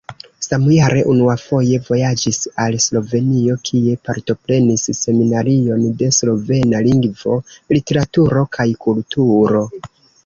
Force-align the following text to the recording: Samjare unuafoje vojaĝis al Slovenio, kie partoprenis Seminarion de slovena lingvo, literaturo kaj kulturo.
Samjare 0.43 1.01
unuafoje 1.09 1.75
vojaĝis 1.89 2.39
al 2.63 2.77
Slovenio, 2.85 3.57
kie 3.69 3.93
partoprenis 4.09 4.87
Seminarion 5.01 5.85
de 6.01 6.11
slovena 6.21 6.83
lingvo, 6.89 7.37
literaturo 7.79 8.49
kaj 8.59 8.69
kulturo. 8.89 9.63